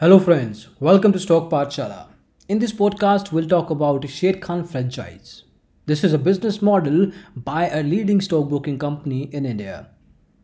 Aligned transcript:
Hello, 0.00 0.20
friends. 0.20 0.68
Welcome 0.78 1.10
to 1.10 1.18
Stock 1.18 1.50
Pathshala. 1.50 2.06
In 2.48 2.60
this 2.60 2.72
podcast, 2.72 3.32
we'll 3.32 3.48
talk 3.48 3.68
about 3.68 4.02
Sharekhan 4.02 4.64
franchise. 4.64 5.42
This 5.86 6.04
is 6.04 6.12
a 6.12 6.18
business 6.18 6.62
model 6.62 7.10
by 7.34 7.68
a 7.68 7.82
leading 7.82 8.20
stockbroking 8.20 8.78
company 8.78 9.22
in 9.32 9.44
India. 9.44 9.88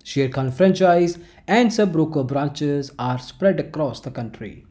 Sharekhan 0.03 0.53
franchise 0.53 1.19
and 1.47 1.73
sub-broker 1.73 2.25
branches 2.25 2.91
are 2.99 3.21
spread 3.21 3.61
across 3.61 4.01
the 4.01 4.11
country. 4.11 4.67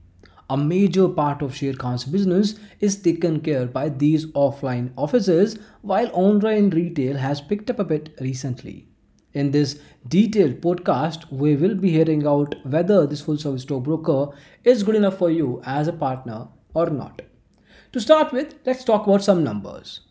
A 0.50 0.58
major 0.58 1.08
part 1.08 1.42
of 1.42 1.54
Sharekhan's 1.54 2.04
business 2.04 2.60
is 2.82 3.02
taken 3.02 3.40
care 3.40 3.66
by 3.66 3.88
these 3.88 4.26
offline 4.34 4.92
offices, 4.98 5.58
while 5.82 6.10
online 6.12 6.72
retail 6.72 7.16
has 7.16 7.40
picked 7.40 7.70
up 7.70 7.80
a 7.80 7.86
bit 7.86 8.14
recently. 8.20 8.90
In 9.34 9.50
this 9.50 9.80
detailed 10.08 10.62
podcast, 10.62 11.32
we 11.32 11.56
will 11.56 11.76
be 11.76 11.90
hearing 11.90 12.28
out 12.28 12.56
whether 12.66 13.08
this 13.08 13.22
full 13.22 13.38
service 13.38 13.64
stockbroker 13.64 14.28
is 14.64 14.84
good 14.84 14.96
enough 14.96 15.18
for 15.18 15.32
you 15.32 15.62
as 15.66 15.88
a 15.88 15.94
partner 15.94 16.48
or 16.74 16.90
not. 16.90 17.24
To 17.94 18.00
start 18.00 18.32
with, 18.32 18.56
let's 18.66 18.84
talk 18.84 19.08
about 19.08 19.24
some 19.24 19.44
numbers. 19.44 20.02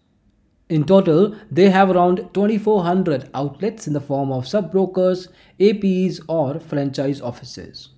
In 0.69 0.85
total, 0.85 1.37
they 1.51 1.71
have 1.71 1.91
around 1.91 2.31
2400 2.33 3.29
outlets 3.35 3.87
in 3.87 3.93
the 3.93 4.01
form 4.01 4.33
of 4.33 4.49
sub 4.49 4.73
brokers, 4.73 5.29
APs, 5.61 6.21
or 6.29 6.59
franchise 6.59 7.21
offices. 7.21 7.91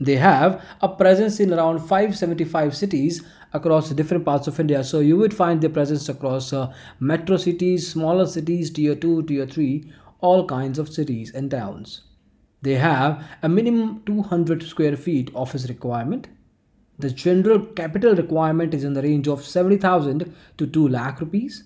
They 0.00 0.16
have 0.16 0.62
a 0.80 0.88
presence 0.88 1.40
in 1.40 1.52
around 1.52 1.78
575 1.78 2.76
cities 2.76 3.22
across 3.52 3.90
different 3.90 4.24
parts 4.24 4.46
of 4.46 4.58
India. 4.60 4.84
So 4.84 5.00
you 5.00 5.16
would 5.16 5.32
find 5.32 5.60
their 5.60 5.70
presence 5.70 6.08
across 6.08 6.52
uh, 6.52 6.72
metro 7.00 7.36
cities, 7.36 7.90
smaller 7.90 8.26
cities, 8.26 8.70
tier 8.70 8.94
2, 8.94 9.22
tier 9.24 9.46
3, 9.46 9.92
all 10.26 10.46
kinds 10.46 10.78
of 10.78 10.92
cities 10.98 11.32
and 11.32 11.50
towns. 11.50 12.02
They 12.62 12.74
have 12.74 13.24
a 13.42 13.48
minimum 13.48 14.02
200 14.06 14.62
square 14.62 14.96
feet 14.96 15.30
office 15.34 15.68
requirement. 15.68 16.28
The 16.98 17.10
general 17.10 17.60
capital 17.80 18.14
requirement 18.14 18.74
is 18.74 18.84
in 18.84 18.94
the 18.94 19.02
range 19.02 19.28
of 19.28 19.44
70,000 19.44 20.34
to 20.58 20.66
2 20.66 20.88
lakh 20.88 21.20
rupees. 21.20 21.64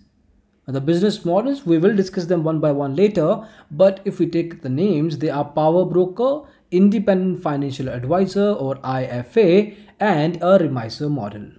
The 0.66 0.80
business 0.80 1.24
models, 1.24 1.64
we 1.66 1.78
will 1.78 1.96
discuss 1.96 2.26
them 2.26 2.44
one 2.44 2.60
by 2.60 2.70
one 2.70 2.94
later, 2.94 3.28
but 3.70 4.00
if 4.04 4.18
we 4.18 4.26
take 4.26 4.62
the 4.62 4.68
names, 4.68 5.18
they 5.18 5.30
are 5.30 5.44
Power 5.44 5.84
Broker, 5.84 6.48
Independent 6.70 7.42
Financial 7.42 7.88
Advisor 7.88 8.52
or 8.52 8.76
IFA, 8.76 9.74
and 9.98 10.36
a 10.36 10.58
Remiser 10.58 11.08
model. 11.08 11.50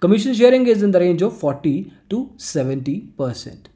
Commission 0.00 0.34
sharing 0.34 0.66
is 0.66 0.82
in 0.82 0.90
the 0.90 1.00
range 1.00 1.22
of 1.22 1.38
40 1.38 1.92
to 2.10 2.32
70%. 2.36 3.66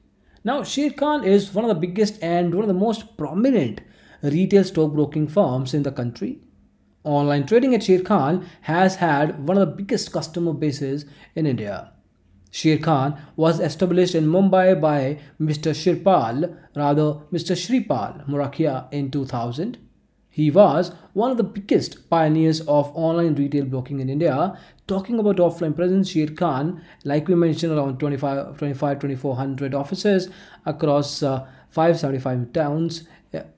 Now, 0.45 0.63
Sharekhan 0.63 1.25
is 1.25 1.55
one 1.55 1.65
of 1.65 1.69
the 1.69 1.87
biggest 1.87 2.21
and 2.23 2.55
one 2.55 2.65
of 2.65 2.69
the 2.69 2.75
most 2.75 3.17
prominent 3.17 3.81
retail 4.23 4.65
stockbroking 4.65 5.29
firms 5.29 5.73
in 5.73 5.85
the 5.85 5.93
country. 5.93 6.41
Online 7.05 7.47
trading 7.47 7.75
at 7.75 7.83
Sharekhan 7.83 8.45
has 8.63 8.97
had 8.97 9.47
one 9.47 9.57
of 9.57 9.69
the 9.69 9.75
biggest 9.75 10.13
customer 10.13 10.53
bases 10.53 11.05
in 11.37 11.47
India. 11.47 11.93
Sharekhan 12.51 13.19
was 13.37 13.61
established 13.61 14.15
in 14.15 14.27
Mumbai 14.27 14.81
by 14.81 15.21
Mr. 15.41 15.73
Shirpal, 15.73 16.57
rather 16.77 17.21
Mr. 17.33 17.57
Shripal 17.57 18.27
Morakhia 18.29 18.93
in 18.93 19.11
2000. 19.11 19.79
He 20.35 20.51
was 20.51 20.93
one 21.13 21.31
of 21.31 21.37
the 21.37 21.45
biggest 21.45 22.09
pioneers 22.09 22.63
of 22.63 22.91
online 22.95 23.35
retail 23.35 23.67
broking 23.67 24.01
in 24.01 24.09
India. 24.09 24.59
Talking 24.87 25.19
about 25.19 25.37
offline 25.37 25.77
presence, 25.77 26.11
Sharekhan, 26.11 26.81
like 27.05 27.29
we 27.29 27.35
mentioned, 27.35 27.75
around 27.75 27.99
25, 27.99 28.57
25 28.57 28.99
2400 28.99 29.75
offices 29.75 30.31
across 30.65 31.23
uh, 31.23 31.47
575 31.69 32.51
towns. 32.55 33.07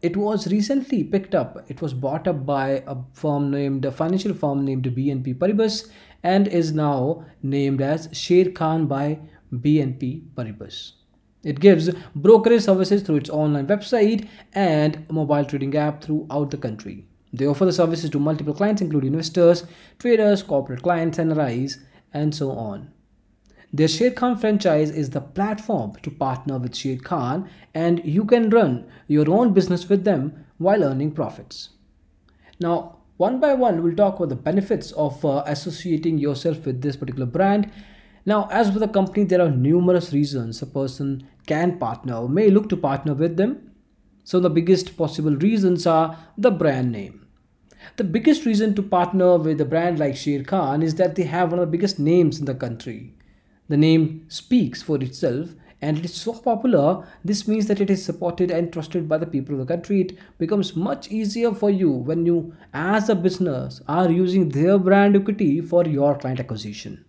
It 0.03 0.17
was 0.17 0.49
recently 0.49 1.05
picked 1.05 1.37
up. 1.37 1.65
It 1.69 1.81
was 1.81 1.95
bought 1.95 2.27
up 2.27 2.45
by 2.45 2.83
a 2.89 2.97
firm 3.13 3.53
named, 3.53 3.85
a 3.85 3.93
financial 3.93 4.35
firm 4.35 4.65
named 4.65 4.85
BNP 4.85 5.39
Paribas 5.39 5.89
and 6.25 6.49
is 6.49 6.73
now 6.73 7.25
named 7.41 7.83
as 7.83 8.09
Sharekhan 8.09 8.89
by 8.89 9.21
BNP 9.53 10.23
Paribas. 10.35 11.04
It 11.45 11.61
gives 11.61 11.91
brokerage 12.15 12.63
services 12.63 13.03
through 13.03 13.17
its 13.17 13.31
online 13.31 13.67
website 13.67 14.29
and 14.53 15.07
mobile 15.11 15.45
trading 15.45 15.77
app 15.77 16.03
throughout 16.03 16.51
the 16.51 16.57
country. 16.57 17.07
They 17.33 17.47
offer 17.47 17.65
the 17.65 17.73
services 17.73 18.11
to 18.11 18.19
multiple 18.19 18.55
clients, 18.55 18.81
including 18.81 19.13
investors, 19.13 19.65
traders, 19.99 20.43
corporate 20.43 20.83
clients, 20.83 21.19
and 21.19 21.33
NRIs, 21.33 21.79
and 22.13 22.35
so 22.35 22.53
on. 22.53 22.91
Their 23.73 23.89
Sharekhan 23.89 24.41
franchise 24.41 24.91
is 24.91 25.11
the 25.11 25.21
platform 25.21 25.97
to 26.03 26.11
partner 26.11 26.59
with 26.59 26.75
Sharekhan, 26.75 27.49
and 27.75 28.05
you 28.05 28.25
can 28.25 28.51
run 28.51 28.87
your 29.09 29.29
own 29.29 29.53
business 29.53 29.89
with 29.89 30.05
them 30.05 30.45
while 30.59 30.85
earning 30.85 31.11
profits. 31.11 31.71
Now, 32.61 32.99
one 33.17 33.41
by 33.41 33.55
one, 33.55 33.83
we'll 33.83 33.97
talk 33.97 34.17
about 34.17 34.29
the 34.29 34.37
benefits 34.37 34.93
of 34.93 35.25
uh, 35.25 35.43
associating 35.47 36.19
yourself 36.19 36.65
with 36.67 36.83
this 36.83 36.97
particular 36.97 37.27
brand. 37.27 37.73
Now, 38.27 38.49
as 38.51 38.73
with 38.73 38.83
a 38.83 38.89
company, 38.89 39.25
there 39.25 39.43
are 39.43 39.51
numerous 39.51 40.13
reasons 40.13 40.63
a 40.63 40.67
person 40.67 41.27
can 41.47 41.79
partner 41.79 42.15
or 42.17 42.29
may 42.29 42.49
look 42.49 42.69
to 42.71 42.77
partner 42.77 43.13
with 43.13 43.37
them. 43.37 43.71
So, 44.25 44.41
the 44.41 44.49
biggest 44.49 44.97
possible 44.97 45.37
reasons 45.37 45.87
are 45.87 46.17
the 46.39 46.51
brand 46.51 46.93
name. 46.93 47.27
The 47.97 48.05
biggest 48.05 48.47
reason 48.47 48.75
to 48.77 48.83
partner 48.83 49.37
with 49.37 49.61
a 49.61 49.67
brand 49.67 49.99
like 49.99 50.15
Sharekhan 50.15 50.83
is 50.83 50.95
that 50.95 51.17
they 51.17 51.25
have 51.25 51.51
one 51.51 51.59
of 51.59 51.67
the 51.67 51.77
biggest 51.77 51.99
names 51.99 52.39
in 52.39 52.47
the 52.47 52.55
country. 52.55 53.15
The 53.69 53.77
name 53.77 54.25
speaks 54.29 54.83
for 54.83 54.97
itself 55.03 55.51
and 55.85 55.99
it 55.99 56.05
is 56.07 56.15
so 56.15 56.33
popular 56.33 57.07
this 57.25 57.47
means 57.47 57.67
that 57.67 57.81
it 57.81 57.91
is 57.91 58.03
supported 58.03 58.51
and 58.51 58.73
trusted 58.73 59.07
by 59.07 59.19
the 59.19 59.27
people 59.27 59.55
of 59.55 59.61
the 59.61 59.73
country 59.75 60.01
it 60.01 60.19
becomes 60.39 60.75
much 60.75 61.11
easier 61.11 61.53
for 61.53 61.71
you 61.71 61.91
when 61.91 62.25
you 62.25 62.55
as 62.73 63.09
a 63.09 63.15
business 63.15 63.83
are 63.87 64.11
using 64.11 64.49
their 64.49 64.79
brand 64.79 65.17
equity 65.17 65.61
for 65.61 65.85
your 65.85 66.15
client 66.17 66.41
acquisition 66.41 67.05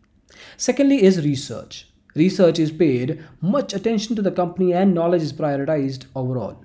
secondly 0.58 1.04
is 1.04 1.24
research. 1.24 1.88
Research 2.16 2.60
is 2.60 2.72
paid. 2.72 3.24
Much 3.42 3.74
attention 3.74 4.16
to 4.16 4.22
the 4.22 4.32
company 4.32 4.74
and 4.74 4.94
knowledge 4.94 5.22
is 5.22 5.34
prioritized 5.34 6.06
overall. 6.16 6.64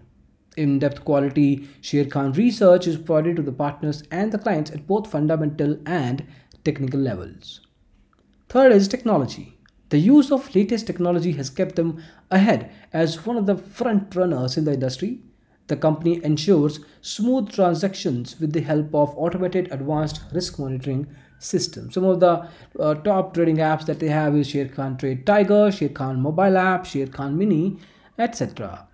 In-depth 0.57 1.05
quality 1.05 1.69
Sharekhan 1.83 2.37
research 2.37 2.87
is 2.87 2.97
provided 2.97 3.37
to 3.37 3.43
the 3.43 3.53
partners 3.53 4.03
and 4.11 4.33
the 4.33 4.39
clients 4.39 4.71
at 4.71 4.87
both 4.87 5.11
fundamental 5.11 5.79
and 5.87 6.27
technical 6.65 7.01
levels. 7.01 7.61
Third 8.49 8.73
is 8.73 8.89
technology. 8.89 9.59
The 9.91 9.99
use 9.99 10.31
of 10.31 10.55
latest 10.55 10.87
technology 10.87 11.33
has 11.33 11.51
kept 11.51 11.75
them 11.75 12.03
ahead 12.31 12.71
as 12.93 13.27
one 13.27 13.37
of 13.37 13.47
the 13.47 13.57
front 13.57 14.15
runners 14.15 14.57
in 14.57 14.65
the 14.65 14.75
industry. 14.75 15.21
The 15.67 15.77
company 15.77 16.21
ensures 16.25 16.81
smooth 17.01 17.51
transactions 17.51 18.39
with 18.39 18.53
the 18.53 18.61
help 18.61 18.95
of 18.95 19.17
automated 19.17 19.69
advanced 19.73 20.23
risk 20.33 20.59
monitoring 20.59 21.09
systems. 21.41 21.95
Some 21.95 22.05
of 22.05 22.21
the 22.21 22.49
uh, 22.79 22.95
top 22.95 23.35
trading 23.35 23.57
apps 23.57 23.87
that 23.87 23.99
they 23.99 24.09
have 24.09 24.37
is 24.37 24.49
Sharekhan 24.49 24.99
Trade 24.99 25.27
Tiger, 25.27 25.71
Sharekhan 25.71 26.19
Mobile 26.19 26.57
App, 26.57 26.85
Sharekhan 26.85 27.35
Mini, 27.35 27.79
etc. 28.19 28.87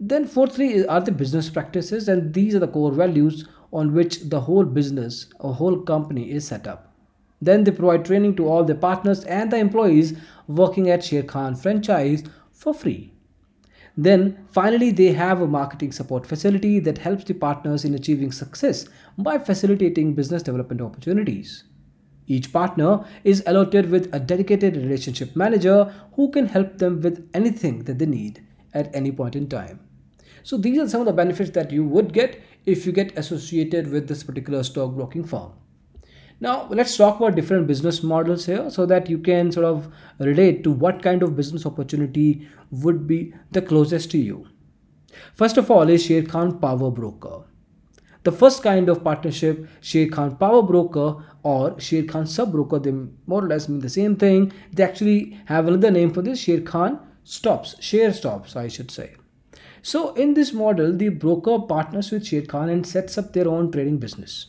Then 0.00 0.26
fourthly 0.26 0.84
are 0.86 1.00
the 1.00 1.12
business 1.12 1.48
practices 1.48 2.08
and 2.08 2.34
these 2.34 2.56
are 2.56 2.58
the 2.58 2.66
core 2.66 2.90
values 2.90 3.46
on 3.72 3.94
which 3.94 4.20
the 4.30 4.40
whole 4.40 4.64
business 4.64 5.26
or 5.38 5.54
whole 5.54 5.80
company 5.80 6.32
is 6.32 6.46
set 6.46 6.66
up. 6.66 6.92
Then 7.40 7.64
they 7.64 7.70
provide 7.70 8.04
training 8.04 8.36
to 8.36 8.48
all 8.48 8.64
the 8.64 8.74
partners 8.74 9.24
and 9.24 9.50
the 9.50 9.58
employees 9.58 10.18
working 10.46 10.90
at 10.90 11.00
Sharekhan 11.00 11.60
franchise 11.60 12.24
for 12.52 12.74
free. 12.74 13.12
Then 13.96 14.46
finally 14.50 14.90
they 14.90 15.12
have 15.12 15.40
a 15.40 15.46
marketing 15.46 15.92
support 15.92 16.26
facility 16.26 16.80
that 16.80 16.98
helps 16.98 17.24
the 17.24 17.34
partners 17.34 17.84
in 17.84 17.94
achieving 17.94 18.32
success 18.32 18.86
by 19.18 19.38
facilitating 19.38 20.14
business 20.14 20.42
development 20.42 20.80
opportunities. 20.80 21.64
Each 22.26 22.52
partner 22.52 23.04
is 23.24 23.42
allotted 23.46 23.90
with 23.90 24.14
a 24.14 24.20
dedicated 24.20 24.76
relationship 24.76 25.34
manager 25.34 25.92
who 26.14 26.30
can 26.30 26.46
help 26.46 26.78
them 26.78 27.00
with 27.00 27.28
anything 27.34 27.84
that 27.84 27.98
they 27.98 28.06
need 28.06 28.44
at 28.72 28.94
any 28.94 29.12
point 29.12 29.36
in 29.36 29.48
time. 29.48 29.80
So 30.42 30.56
these 30.56 30.78
are 30.78 30.88
some 30.88 31.00
of 31.00 31.06
the 31.06 31.12
benefits 31.12 31.50
that 31.50 31.70
you 31.70 31.84
would 31.84 32.12
get 32.12 32.40
if 32.64 32.86
you 32.86 32.92
get 32.92 33.16
associated 33.18 33.90
with 33.90 34.08
this 34.08 34.22
particular 34.22 34.62
stock 34.62 34.90
stockbroking 34.90 35.24
firm. 35.24 35.52
Now, 36.40 36.66
let's 36.70 36.96
talk 36.96 37.18
about 37.18 37.36
different 37.36 37.68
business 37.68 38.02
models 38.02 38.46
here 38.46 38.68
so 38.68 38.84
that 38.86 39.08
you 39.08 39.18
can 39.18 39.52
sort 39.52 39.66
of 39.66 39.92
relate 40.18 40.64
to 40.64 40.72
what 40.72 41.00
kind 41.00 41.22
of 41.22 41.36
business 41.36 41.64
opportunity 41.64 42.48
would 42.70 43.06
be 43.06 43.32
the 43.52 43.62
closest 43.62 44.10
to 44.12 44.18
you. 44.18 44.48
First 45.34 45.56
of 45.56 45.70
all, 45.70 45.88
is 45.88 46.04
Sharekhan 46.08 46.60
Power 46.60 46.90
Broker. 46.90 47.44
The 48.24 48.32
first 48.32 48.62
kind 48.62 48.88
of 48.88 49.02
partnership, 49.02 49.66
Sharekhan 49.80 50.38
Power 50.38 50.62
Broker 50.62 51.24
or 51.42 51.72
Sharekhan 51.72 52.28
Sub 52.28 52.52
Broker, 52.52 52.78
they 52.78 52.92
more 53.26 53.44
or 53.44 53.48
less 53.48 53.68
mean 53.68 53.80
the 53.80 53.88
same 53.88 54.14
thing. 54.14 54.52
They 54.72 54.84
actually 54.84 55.40
have 55.46 55.66
another 55.66 55.90
name 55.90 56.12
for 56.12 56.22
this 56.22 56.44
Sharekhan 56.44 57.00
Stops, 57.24 57.74
Share 57.80 58.12
Stops, 58.12 58.54
I 58.54 58.68
should 58.68 58.90
say. 58.90 59.14
So, 59.82 60.14
in 60.14 60.34
this 60.34 60.52
model, 60.52 60.96
the 60.96 61.08
broker 61.08 61.58
partners 61.58 62.12
with 62.12 62.22
Sharekhan 62.22 62.70
and 62.70 62.86
sets 62.86 63.18
up 63.18 63.32
their 63.32 63.48
own 63.48 63.72
trading 63.72 63.98
business. 63.98 64.46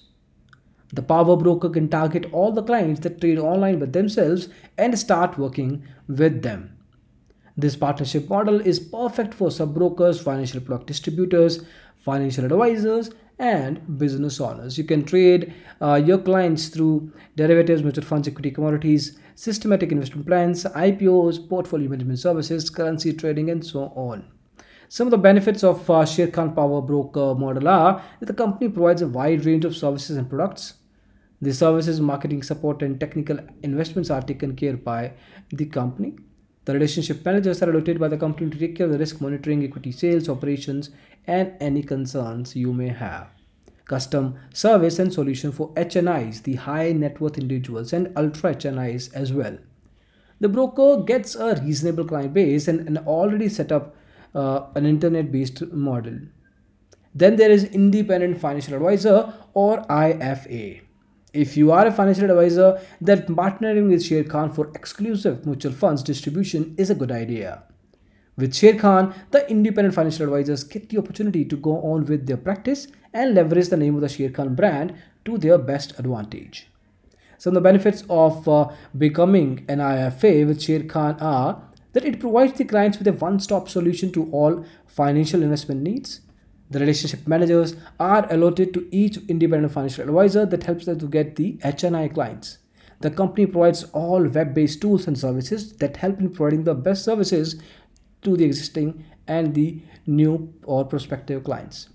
The 0.93 1.01
power 1.01 1.35
broker 1.35 1.69
can 1.71 1.89
target 1.89 2.31
all 2.31 2.51
the 2.51 2.61
clients 2.61 2.99
that 3.01 3.19
trade 3.19 3.39
online 3.39 3.79
with 3.79 3.93
themselves 3.93 4.49
and 4.77 4.97
start 4.97 5.39
working 5.39 5.83
with 6.07 6.43
them. 6.43 6.77
This 7.57 7.75
partnership 7.75 8.29
model 8.29 8.61
is 8.61 8.79
perfect 8.79 9.33
for 9.33 9.49
sub-brokers, 9.49 10.21
financial 10.21 10.61
product 10.61 10.85
distributors, 10.85 11.65
financial 11.97 12.45
advisors, 12.45 13.09
and 13.39 13.97
business 13.97 14.39
owners. 14.39 14.77
You 14.77 14.83
can 14.83 15.03
trade 15.03 15.53
uh, 15.81 15.95
your 15.95 16.17
clients 16.17 16.67
through 16.67 17.11
derivatives, 17.35 17.83
mutual 17.83 18.05
funds, 18.05 18.27
equity 18.27 18.51
commodities, 18.51 19.17
systematic 19.35 19.91
investment 19.91 20.27
plans, 20.27 20.63
IPOs, 20.63 21.49
portfolio 21.49 21.89
management 21.89 22.19
services, 22.19 22.69
currency 22.69 23.13
trading, 23.13 23.49
and 23.49 23.65
so 23.65 23.91
on. 23.95 24.25
Some 24.89 25.07
of 25.07 25.11
the 25.11 25.17
benefits 25.17 25.63
of 25.63 25.89
uh, 25.89 26.05
Power 26.05 26.81
Broker 26.81 27.33
model 27.33 27.67
are 27.67 28.03
that 28.19 28.25
the 28.27 28.33
company 28.33 28.69
provides 28.69 29.01
a 29.01 29.07
wide 29.07 29.45
range 29.45 29.65
of 29.65 29.75
services 29.75 30.17
and 30.17 30.29
products. 30.29 30.75
The 31.41 31.53
services, 31.53 31.99
marketing 31.99 32.43
support, 32.43 32.83
and 32.83 32.99
technical 32.99 33.39
investments 33.63 34.09
are 34.09 34.21
taken 34.21 34.55
care 34.55 34.77
by 34.77 35.13
the 35.49 35.65
company. 35.65 36.15
The 36.65 36.73
relationship 36.73 37.25
managers 37.25 37.61
are 37.61 37.69
allocated 37.69 37.99
by 37.99 38.07
the 38.07 38.17
company 38.17 38.49
to 38.49 38.57
take 38.57 38.75
care 38.75 38.85
of 38.85 38.91
the 38.91 38.97
risk 38.97 39.19
monitoring, 39.19 39.63
equity 39.63 39.91
sales, 39.91 40.29
operations, 40.29 40.91
and 41.27 41.53
any 41.59 41.83
concerns 41.83 42.55
you 42.55 42.73
may 42.73 42.87
have. 42.89 43.27
Custom 43.85 44.35
service 44.53 44.97
and 44.97 45.11
solution 45.11 45.51
for 45.51 45.73
HNIs, 45.73 46.43
the 46.43 46.55
high 46.55 46.93
net 46.93 47.19
worth 47.19 47.37
individuals, 47.37 47.91
and 47.91 48.13
ultra 48.15 48.55
HNIs 48.55 49.13
as 49.13 49.33
well. 49.33 49.57
The 50.39 50.49
broker 50.49 51.03
gets 51.03 51.35
a 51.35 51.55
reasonable 51.61 52.05
client 52.05 52.33
base 52.33 52.67
and 52.67 52.87
an 52.87 52.97
already 52.99 53.49
set 53.49 53.71
up 53.71 53.95
uh, 54.33 54.67
an 54.75 54.85
internet 54.85 55.31
based 55.31 55.61
model. 55.71 56.19
Then 57.13 57.35
there 57.35 57.51
is 57.51 57.65
independent 57.65 58.39
financial 58.39 58.75
advisor 58.75 59.33
or 59.53 59.81
IFA. 59.83 60.81
If 61.33 61.57
you 61.57 61.71
are 61.71 61.87
a 61.87 61.91
financial 61.91 62.29
advisor, 62.29 62.79
then 63.01 63.23
partnering 63.23 63.89
with 63.89 64.03
Sharekhan 64.03 64.53
for 64.53 64.69
exclusive 64.75 65.47
mutual 65.47 65.71
funds 65.73 66.03
distribution 66.03 66.75
is 66.77 66.91
a 66.91 66.95
good 66.95 67.11
idea. 67.11 67.63
With 68.37 68.53
Sharekhan, 68.53 69.15
the 69.31 69.49
independent 69.49 69.95
financial 69.95 70.25
advisors 70.25 70.63
get 70.63 70.89
the 70.89 70.99
opportunity 70.99 71.43
to 71.45 71.57
go 71.57 71.81
on 71.81 72.05
with 72.05 72.27
their 72.27 72.37
practice 72.37 72.87
and 73.13 73.33
leverage 73.33 73.69
the 73.69 73.77
name 73.77 73.95
of 73.95 74.01
the 74.01 74.07
Sharekhan 74.07 74.55
brand 74.55 74.93
to 75.25 75.39
their 75.39 75.57
best 75.57 75.97
advantage. 75.97 76.67
Some 77.39 77.51
of 77.51 77.55
the 77.55 77.61
benefits 77.61 78.03
of 78.11 78.47
uh, 78.47 78.69
becoming 78.95 79.65
an 79.67 79.79
IFA 79.79 80.45
with 80.45 80.59
Sharekhan 80.59 81.19
are 81.19 81.63
that 81.93 82.05
it 82.05 82.19
provides 82.19 82.53
the 82.53 82.65
clients 82.65 82.99
with 82.99 83.07
a 83.07 83.13
one-stop 83.13 83.69
solution 83.69 84.11
to 84.11 84.29
all 84.31 84.65
financial 84.85 85.41
investment 85.41 85.81
needs. 85.81 86.21
The 86.73 86.79
relationship 86.79 87.27
managers 87.27 87.75
are 87.99 88.25
allotted 88.33 88.73
to 88.73 88.87
each 88.89 89.17
independent 89.27 89.71
financial 89.71 90.05
advisor 90.05 90.43
that 90.47 90.63
helps 90.63 90.85
them 90.85 90.97
to 90.97 91.07
get 91.07 91.35
the 91.35 91.53
HNI 91.57 92.11
clients. 92.15 92.57
The 93.01 93.11
company 93.11 93.45
provides 93.45 93.83
all 93.91 94.23
web-based 94.27 94.81
tools 94.81 95.05
and 95.05 95.15
services 95.15 95.73
that 95.73 95.97
help 95.97 96.19
in 96.19 96.31
providing 96.31 96.63
the 96.63 96.73
best 96.73 97.03
services 97.03 97.61
to 98.23 98.35
the 98.35 98.45
existing 98.45 99.05
and 99.27 99.53
the 99.53 99.83
new 100.07 100.51
or 100.63 100.83
prospective 100.83 101.43
clients. 101.43 101.89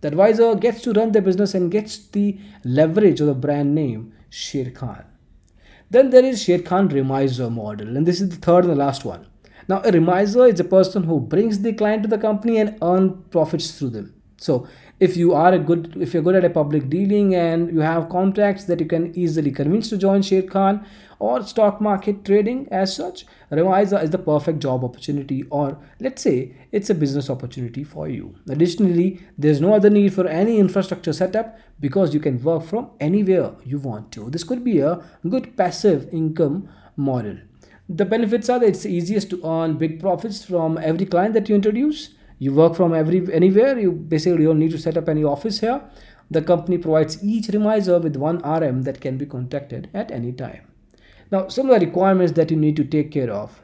The 0.00 0.08
advisor 0.08 0.54
gets 0.54 0.80
to 0.84 0.94
run 0.94 1.12
their 1.12 1.20
business 1.20 1.54
and 1.54 1.70
gets 1.70 1.98
the 1.98 2.38
leverage 2.64 3.20
of 3.20 3.26
the 3.26 3.34
brand 3.34 3.74
name 3.74 4.14
Sharekhan. 4.30 5.04
Then 5.90 6.08
there 6.08 6.24
is 6.24 6.42
Sharekhan 6.42 6.90
Remiser 6.90 7.50
model, 7.50 7.98
and 7.98 8.06
this 8.06 8.22
is 8.22 8.30
the 8.30 8.36
third 8.36 8.64
and 8.64 8.72
the 8.72 8.76
last 8.76 9.04
one. 9.04 9.26
Now, 9.68 9.82
a 9.84 9.92
remiser 9.92 10.46
is 10.46 10.58
a 10.58 10.64
person 10.64 11.02
who 11.02 11.20
brings 11.20 11.60
the 11.60 11.74
client 11.74 12.04
to 12.04 12.08
the 12.08 12.16
company 12.16 12.56
and 12.56 12.78
earns 12.80 13.12
profits 13.30 13.78
through 13.78 13.90
them. 13.90 14.14
So, 14.42 14.66
if 14.98 15.16
you 15.16 15.32
are 15.34 15.52
a 15.52 15.58
good, 15.58 15.96
if 16.00 16.12
you're 16.12 16.22
good 16.22 16.34
at 16.34 16.44
a 16.44 16.50
public 16.50 16.88
dealing 16.88 17.34
and 17.34 17.72
you 17.72 17.80
have 17.80 18.08
contacts 18.08 18.64
that 18.64 18.80
you 18.80 18.86
can 18.86 19.16
easily 19.16 19.52
convince 19.52 19.88
to 19.90 19.96
join 19.96 20.22
Sharekhan 20.22 20.84
or 21.20 21.44
stock 21.44 21.80
market 21.80 22.24
trading 22.24 22.66
as 22.72 22.94
such, 22.96 23.24
Remiser 23.50 24.02
is 24.02 24.10
the 24.10 24.18
perfect 24.18 24.58
job 24.58 24.82
opportunity, 24.84 25.44
or 25.50 25.78
let's 26.00 26.22
say 26.22 26.56
it's 26.72 26.90
a 26.90 26.94
business 26.94 27.30
opportunity 27.30 27.84
for 27.84 28.08
you. 28.08 28.34
Additionally, 28.48 29.20
there's 29.38 29.60
no 29.60 29.74
other 29.74 29.90
need 29.90 30.12
for 30.12 30.26
any 30.26 30.58
infrastructure 30.58 31.12
setup 31.12 31.56
because 31.78 32.12
you 32.12 32.18
can 32.18 32.42
work 32.42 32.64
from 32.64 32.90
anywhere 32.98 33.52
you 33.64 33.78
want 33.78 34.10
to. 34.12 34.28
This 34.30 34.42
could 34.44 34.64
be 34.64 34.80
a 34.80 35.02
good 35.28 35.56
passive 35.56 36.08
income 36.12 36.68
model. 36.96 37.36
The 37.88 38.04
benefits 38.04 38.48
are 38.48 38.58
that 38.58 38.66
it's 38.66 38.86
easiest 38.86 39.30
to 39.30 39.40
earn 39.44 39.78
big 39.78 40.00
profits 40.00 40.44
from 40.44 40.78
every 40.78 41.06
client 41.06 41.34
that 41.34 41.48
you 41.48 41.54
introduce. 41.54 42.10
You 42.42 42.52
work 42.52 42.74
from 42.74 42.92
every 42.92 43.18
anywhere. 43.32 43.78
You 43.78 43.92
basically 43.92 44.46
don't 44.46 44.58
need 44.58 44.72
to 44.72 44.78
set 44.84 44.96
up 44.96 45.08
any 45.08 45.22
office 45.22 45.60
here. 45.60 45.80
The 46.28 46.42
company 46.42 46.76
provides 46.76 47.22
each 47.22 47.46
remiser 47.56 48.00
with 48.00 48.16
one 48.16 48.38
RM 48.38 48.82
that 48.82 49.00
can 49.00 49.16
be 49.16 49.26
contacted 49.26 49.88
at 49.94 50.10
any 50.10 50.32
time. 50.32 50.62
Now, 51.30 51.46
some 51.46 51.70
of 51.70 51.78
the 51.78 51.86
requirements 51.86 52.32
that 52.32 52.50
you 52.50 52.56
need 52.56 52.74
to 52.78 52.84
take 52.84 53.12
care 53.12 53.30
of. 53.30 53.60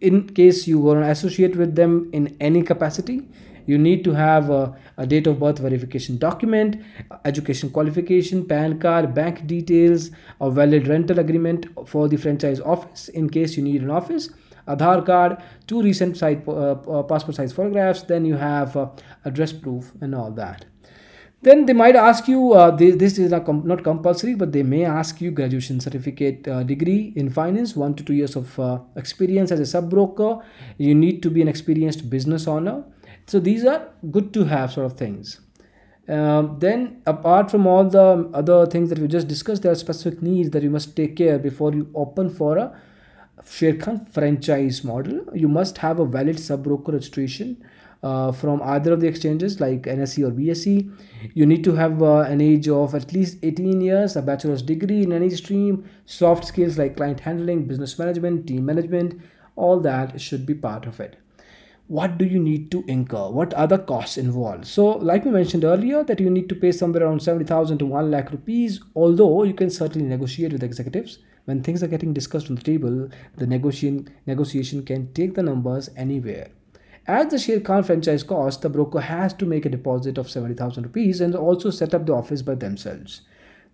In 0.00 0.26
case 0.38 0.66
you 0.66 0.80
want 0.80 1.04
to 1.04 1.10
associate 1.10 1.54
with 1.54 1.76
them 1.76 2.10
in 2.12 2.36
any 2.40 2.62
capacity, 2.62 3.28
you 3.66 3.78
need 3.78 4.02
to 4.02 4.14
have 4.14 4.50
a, 4.50 4.74
a, 4.96 5.06
date 5.06 5.28
of 5.28 5.38
birth 5.38 5.60
verification 5.60 6.18
document 6.18 6.76
education 7.24 7.70
qualification 7.70 8.44
pan 8.46 8.78
card 8.78 9.14
bank 9.14 9.46
details 9.46 10.10
a 10.40 10.50
valid 10.50 10.86
rental 10.86 11.18
agreement 11.18 11.66
for 11.86 12.08
the 12.08 12.16
franchise 12.16 12.60
office 12.60 13.08
in 13.08 13.28
case 13.28 13.56
you 13.56 13.64
need 13.64 13.82
an 13.82 13.90
office 13.90 14.30
Aadhaar 14.66 15.04
card, 15.04 15.38
two 15.66 15.82
recent 15.82 16.16
side, 16.16 16.42
uh, 16.48 16.72
uh, 16.72 17.02
passport 17.02 17.36
size 17.36 17.52
photographs, 17.52 18.02
then 18.02 18.24
you 18.24 18.36
have 18.36 18.76
uh, 18.76 18.88
address 19.24 19.52
proof 19.52 19.92
and 20.00 20.14
all 20.14 20.30
that. 20.32 20.64
Then 21.42 21.66
they 21.66 21.74
might 21.74 21.94
ask 21.94 22.26
you, 22.26 22.54
uh, 22.54 22.70
this, 22.70 22.96
this 22.96 23.18
is 23.18 23.30
not, 23.30 23.44
com- 23.44 23.62
not 23.66 23.84
compulsory, 23.84 24.34
but 24.34 24.52
they 24.52 24.62
may 24.62 24.84
ask 24.84 25.20
you 25.20 25.30
graduation 25.30 25.80
certificate 25.80 26.48
uh, 26.48 26.62
degree 26.62 27.12
in 27.14 27.30
finance, 27.30 27.76
one 27.76 27.94
to 27.94 28.02
two 28.02 28.14
years 28.14 28.34
of 28.34 28.58
uh, 28.58 28.80
experience 28.96 29.52
as 29.52 29.60
a 29.60 29.66
sub 29.66 29.90
broker. 29.90 30.38
You 30.78 30.94
need 30.94 31.22
to 31.22 31.30
be 31.30 31.42
an 31.42 31.48
experienced 31.48 32.10
business 32.10 32.48
owner 32.48 32.84
so 33.26 33.40
these 33.40 33.64
are 33.64 33.88
good 34.10 34.32
to 34.32 34.44
have 34.44 34.72
sort 34.72 34.86
of 34.86 34.96
things 34.96 35.40
um, 36.08 36.58
then 36.60 37.02
apart 37.06 37.50
from 37.50 37.66
all 37.66 37.84
the 37.84 38.30
other 38.32 38.66
things 38.66 38.88
that 38.88 38.98
we 38.98 39.08
just 39.08 39.26
discussed 39.26 39.62
there 39.62 39.72
are 39.72 39.76
specific 39.76 40.22
needs 40.22 40.50
that 40.50 40.62
you 40.62 40.70
must 40.70 40.94
take 40.96 41.16
care 41.16 41.38
before 41.38 41.72
you 41.72 41.90
open 41.94 42.30
for 42.30 42.56
a 42.56 42.80
Sharekhan 43.44 44.08
franchise 44.08 44.82
model. 44.82 45.24
You 45.34 45.48
must 45.48 45.78
have 45.78 45.98
a 45.98 46.06
valid 46.06 46.38
sub 46.40 46.64
broker 46.64 46.92
registration 46.92 47.62
uh, 48.02 48.32
from 48.32 48.62
either 48.62 48.92
of 48.92 49.00
the 49.00 49.06
exchanges 49.06 49.60
like 49.60 49.82
NSE 49.82 50.26
or 50.26 50.30
BSE. 50.30 50.90
You 51.34 51.46
need 51.46 51.64
to 51.64 51.74
have 51.74 52.02
uh, 52.02 52.20
an 52.20 52.40
age 52.40 52.68
of 52.68 52.94
at 52.94 53.12
least 53.12 53.38
18 53.42 53.80
years, 53.80 54.16
a 54.16 54.22
bachelor's 54.22 54.62
degree 54.62 55.02
in 55.02 55.12
any 55.12 55.30
stream, 55.30 55.84
soft 56.04 56.44
skills 56.44 56.78
like 56.78 56.96
client 56.96 57.20
handling, 57.20 57.66
business 57.66 57.98
management, 57.98 58.46
team 58.46 58.64
management, 58.64 59.20
all 59.54 59.80
that 59.80 60.20
should 60.20 60.46
be 60.46 60.54
part 60.54 60.86
of 60.86 61.00
it. 61.00 61.16
What 61.88 62.18
do 62.18 62.24
you 62.24 62.40
need 62.40 62.70
to 62.72 62.84
incur? 62.88 63.28
What 63.30 63.54
are 63.54 63.68
the 63.68 63.78
costs 63.78 64.18
involved? 64.18 64.66
So 64.66 64.86
like 64.86 65.24
we 65.24 65.30
mentioned 65.30 65.64
earlier 65.64 66.02
that 66.02 66.18
you 66.18 66.30
need 66.30 66.48
to 66.48 66.54
pay 66.54 66.72
somewhere 66.72 67.04
around 67.04 67.22
70000 67.22 67.78
to 67.78 67.86
1 67.86 68.10
lakh 68.10 68.32
rupees 68.32 68.80
although 68.96 69.44
you 69.44 69.54
can 69.54 69.70
certainly 69.70 70.08
negotiate 70.08 70.52
with 70.52 70.64
executives 70.64 71.18
when 71.46 71.62
things 71.62 71.82
are 71.82 71.88
getting 71.88 72.12
discussed 72.12 72.50
on 72.50 72.56
the 72.56 72.62
table 72.62 73.08
the 73.36 73.46
negotiation 73.46 74.08
negotiation 74.26 74.84
can 74.84 75.12
take 75.14 75.34
the 75.34 75.42
numbers 75.42 75.90
anywhere 75.96 76.48
as 77.08 77.28
the 77.28 77.36
Sharekhan 77.36 77.86
franchise 77.86 78.24
cost, 78.24 78.62
the 78.62 78.68
broker 78.68 78.98
has 78.98 79.32
to 79.34 79.46
make 79.46 79.64
a 79.64 79.68
deposit 79.68 80.18
of 80.18 80.28
70,000 80.28 80.82
rupees 80.82 81.20
and 81.20 81.36
also 81.36 81.70
set 81.70 81.94
up 81.94 82.04
the 82.04 82.12
office 82.12 82.42
by 82.42 82.56
themselves. 82.56 83.20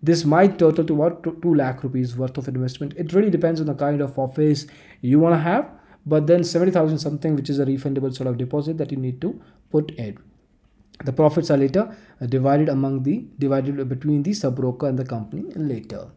This 0.03 0.23
might 0.23 0.59
total 0.59 0.85
to 0.85 1.01
about 1.01 1.41
2 1.41 1.55
lakh 1.55 1.83
rupees 1.83 2.15
worth 2.15 2.37
of 2.37 2.47
investment. 2.47 2.93
It 2.95 3.11
really 3.11 3.31
depends 3.31 3.59
on 3.59 3.65
the 3.65 3.73
kind 3.73 4.01
of 4.01 4.19
office 4.19 4.67
you 5.01 5.19
want 5.19 5.33
to 5.33 5.39
have 5.39 5.67
but 6.05 6.27
then 6.27 6.43
70000 6.43 6.97
something 6.97 7.35
which 7.35 7.49
is 7.49 7.59
a 7.59 7.65
refundable 7.65 8.13
sort 8.13 8.27
of 8.27 8.37
deposit 8.37 8.77
that 8.77 8.91
you 8.91 8.97
need 8.97 9.21
to 9.21 9.41
put 9.71 9.91
in 9.91 10.17
the 11.05 11.13
profits 11.13 11.49
are 11.49 11.57
later 11.57 11.95
divided 12.27 12.69
among 12.69 13.03
the 13.03 13.25
divided 13.39 13.87
between 13.89 14.23
the 14.23 14.33
sub 14.33 14.55
broker 14.55 14.87
and 14.87 14.99
the 14.99 15.05
company 15.05 15.43
later 15.55 16.07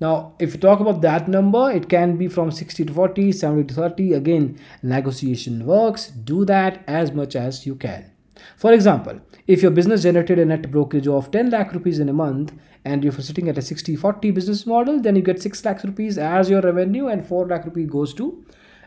now 0.00 0.34
if 0.38 0.54
you 0.54 0.60
talk 0.60 0.80
about 0.80 1.00
that 1.00 1.28
number 1.28 1.70
it 1.70 1.88
can 1.88 2.16
be 2.16 2.28
from 2.28 2.50
60 2.50 2.84
to 2.84 2.92
40 2.92 3.32
70 3.32 3.64
to 3.64 3.74
30 3.74 4.12
again 4.12 4.58
negotiation 4.82 5.64
works. 5.66 6.08
Do 6.08 6.44
that 6.44 6.84
as 6.86 7.12
much 7.12 7.34
as 7.34 7.66
you 7.66 7.74
can. 7.74 8.10
For 8.56 8.72
example 8.72 9.20
if 9.46 9.62
your 9.62 9.70
business 9.70 10.02
generated 10.02 10.38
a 10.38 10.44
net 10.44 10.70
brokerage 10.70 11.08
of 11.08 11.30
10 11.30 11.50
lakh 11.50 11.72
rupees 11.72 11.98
in 11.98 12.08
a 12.08 12.12
month 12.12 12.52
and 12.84 13.02
you're 13.02 13.12
sitting 13.12 13.48
at 13.48 13.58
a 13.58 13.62
60 13.62 13.96
40 13.96 14.30
business 14.30 14.66
model 14.66 15.00
then 15.00 15.16
you 15.16 15.22
get 15.22 15.42
6 15.42 15.64
lakh 15.64 15.82
rupees 15.84 16.18
as 16.18 16.50
your 16.50 16.60
revenue 16.60 17.06
and 17.08 17.26
4 17.26 17.46
lakh 17.46 17.64
rupees 17.64 17.88
goes 17.90 18.14
to 18.14 18.44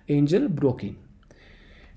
angel 0.08 0.48
broking 0.48 0.98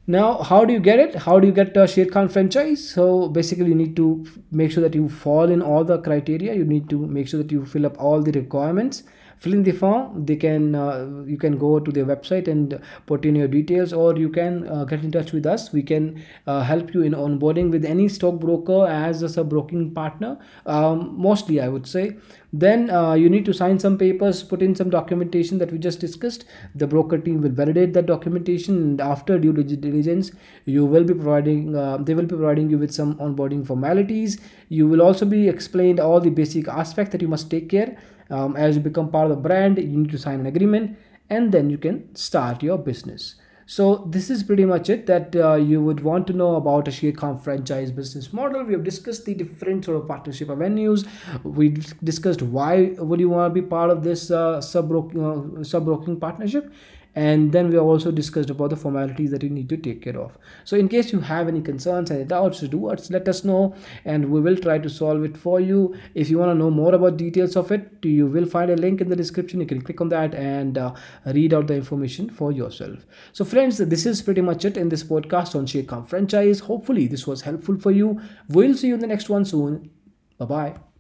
now 0.07 0.43
how 0.43 0.65
do 0.65 0.73
you 0.73 0.81
get 0.81 0.99
it? 0.99 1.15
How 1.15 1.39
do 1.39 1.47
you 1.47 1.53
get 1.53 1.77
a 1.77 1.81
Sharekhan 1.81 2.31
franchise? 2.31 2.89
So 2.89 3.29
basically 3.29 3.67
you 3.67 3.75
need 3.75 3.97
to 3.97 4.27
make 4.51 4.73
sure 4.73 4.83
that 4.83 4.95
you 4.95 5.09
fall 5.09 5.51
in 5.51 5.63
all 5.63 5.85
the 5.85 5.99
criteria. 5.99 6.55
You 6.55 6.65
need 6.65 6.89
to 6.91 7.07
make 7.07 7.29
sure 7.29 7.43
that 7.43 7.53
you 7.53 7.65
fill 7.65 7.87
up 7.87 7.97
all 8.01 8.21
the 8.21 8.33
requirements 8.33 9.05
fill 9.43 9.55
in 9.55 9.63
the 9.65 9.73
form 9.73 10.25
they 10.27 10.37
can 10.37 10.75
uh, 10.75 11.07
you 11.27 11.37
can 11.37 11.59
go 11.59 11.71
to 11.81 11.91
their 11.91 12.05
website 12.05 12.49
and 12.49 12.79
put 13.07 13.25
in 13.25 13.35
your 13.35 13.49
details 13.49 13.93
or 13.93 14.17
you 14.17 14.29
can 14.29 14.69
uh, 14.69 14.85
get 14.85 15.03
in 15.03 15.11
touch 15.11 15.33
with 15.33 15.47
us. 15.47 15.73
We 15.73 15.83
can 15.83 16.23
uh, 16.47 16.61
help 16.63 16.95
you 16.95 17.03
in 17.03 17.13
onboarding 17.13 17.71
with 17.71 17.85
any 17.85 18.09
stockbroker 18.09 18.87
as 18.87 19.23
a 19.23 19.29
sub 19.29 19.51
broking 19.51 19.91
partner 19.95 20.39
um, 20.67 21.15
mostly 21.17 21.61
i 21.61 21.69
would 21.69 21.87
say. 21.87 22.17
Then 22.55 22.91
uh, 22.91 23.15
you 23.15 23.31
need 23.31 23.47
to 23.47 23.55
sign 23.55 23.79
some 23.79 23.97
papers 23.97 24.43
put 24.43 24.61
in 24.61 24.75
some 24.75 24.91
documentation 24.91 25.59
that 25.59 25.73
we 25.73 25.79
just 25.79 26.01
discussed. 26.01 26.45
The 26.75 26.87
broker 26.87 27.17
team 27.17 27.41
will 27.41 27.51
validate 27.51 27.95
that 27.95 28.05
documentation 28.05 28.77
and 28.77 29.01
after 29.01 29.39
due 29.39 29.55
diligence 29.55 30.33
you 30.67 30.85
will 30.85 31.05
be 31.05 31.15
providing 31.15 31.75
uh, 31.75 31.97
they 31.97 32.15
will 32.15 32.25
be 32.25 32.37
providing 32.37 32.69
you 32.71 32.79
with 32.79 32.93
some 32.93 33.15
onboarding 33.17 33.67
formalities. 33.67 34.39
You 34.69 34.87
will 34.87 35.03
also 35.03 35.25
be 35.25 35.49
explained 35.49 35.99
all 35.99 36.21
the 36.21 36.31
basic 36.31 36.69
aspects 36.69 37.13
that 37.13 37.23
you 37.23 37.29
must 37.29 37.51
take 37.51 37.71
care 37.71 37.97
um, 38.33 38.57
as 38.57 38.77
you 38.77 38.83
become 38.83 39.11
part 39.11 39.31
of 39.31 39.37
the 39.37 39.43
brand 39.49 39.79
you 39.79 39.99
need 40.03 40.11
to 40.11 40.19
sign 40.19 40.41
an 40.41 40.47
agreement 40.47 40.99
and 41.31 41.53
then 41.53 41.71
you 41.71 41.79
can 41.79 42.03
start 42.15 42.63
your 42.63 42.79
business 42.79 43.37
so 43.67 44.05
this 44.07 44.29
is 44.29 44.43
pretty 44.43 44.65
much 44.65 44.91
it 44.91 45.07
that 45.07 45.35
uh, 45.37 45.55
you 45.55 45.81
would 45.83 46.01
want 46.01 46.27
to 46.27 46.33
know 46.33 46.57
about 46.57 46.89
a 46.89 46.91
Sharekhan 46.91 47.43
franchise 47.43 47.91
business 47.91 48.33
model. 48.33 48.65
We 48.65 48.73
have 48.73 48.85
discussed 48.85 49.25
the 49.25 49.35
different 49.35 49.85
sort 49.85 49.97
of 49.99 50.09
partnership 50.09 50.51
avenues. 50.51 51.05
We 51.43 51.71
discussed 52.03 52.43
why 52.43 52.95
would 52.99 53.21
you 53.21 53.31
want 53.31 53.55
to 53.55 53.63
be 53.63 53.67
part 53.67 53.91
of 53.91 54.03
this 54.03 54.31
uh, 54.31 54.61
sub 54.61 54.89
broking 54.89 55.23
uh, 55.25 55.65
sub 55.65 55.85
broking 55.85 56.19
partnership, 56.19 56.73
and 57.15 57.53
then 57.53 57.69
we 57.69 57.79
also 57.79 58.11
discussed 58.11 58.51
about 58.51 58.71
the 58.71 58.77
formalities 58.77 59.31
that 59.31 59.43
you 59.43 59.51
need 59.51 59.69
to 59.69 59.77
take 59.77 60.03
care 60.03 60.19
of. 60.19 60.37
So 60.65 60.77
in 60.77 60.89
case 60.89 61.13
you 61.13 61.21
have 61.21 61.49
any 61.49 61.61
concerns 61.61 62.11
any 62.11 62.25
doubts 62.25 62.61
do 62.61 62.89
us 62.89 63.11
let 63.11 63.29
us 63.29 63.45
know 63.45 63.75
and 64.05 64.31
we 64.31 64.41
will 64.41 64.57
try 64.57 64.79
to 64.79 64.89
solve 64.89 65.25
it 65.25 65.37
for 65.37 65.61
you. 65.61 65.95
If 66.15 66.31
you 66.31 66.39
want 66.39 66.51
to 66.51 66.55
know 66.55 66.71
more 66.71 66.95
about 66.95 67.17
details 67.17 67.57
of 67.57 67.71
it 67.71 68.05
you 68.05 68.27
will 68.27 68.47
find 68.47 68.71
a 68.71 68.77
link 68.77 69.01
in 69.01 69.09
the 69.09 69.17
description. 69.17 69.61
You 69.61 69.67
can 69.67 69.83
click 69.83 70.01
on 70.01 70.09
that 70.11 70.35
and 70.35 70.79
uh, 70.79 70.95
read 71.27 71.55
out 71.55 71.67
the 71.67 71.75
information 71.75 72.31
for 72.31 72.53
yourself. 72.53 73.05
So 73.33 73.45
friends 73.45 73.79
this 73.79 74.07
is 74.07 74.23
pretty 74.23 74.41
much 74.41 74.65
it 74.65 74.77
in 74.77 74.89
this 74.89 75.05
podcast 75.05 75.55
on 75.55 75.67
Sharekhan 75.67 76.09
franchise. 76.09 76.61
Hopefully 76.61 77.07
this 77.07 77.27
was 77.27 77.43
helpful 77.43 77.79
for 77.79 77.91
you. 77.91 78.21
We'll 78.49 78.75
see 78.75 78.89
you 78.89 78.95
in 78.95 79.01
the 79.01 79.07
next 79.07 79.29
one 79.29 79.45
soon. 79.45 79.91
Bye 80.39 80.47
bye 80.47 80.92